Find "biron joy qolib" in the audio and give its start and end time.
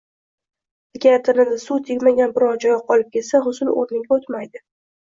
2.39-3.15